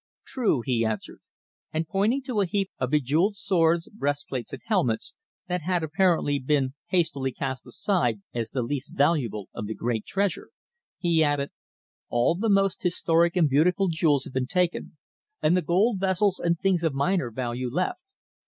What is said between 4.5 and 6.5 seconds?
and helmets, that had apparently